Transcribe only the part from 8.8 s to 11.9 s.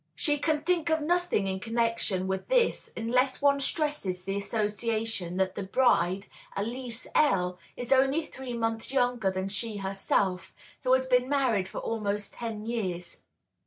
younger than she herself, who has been married for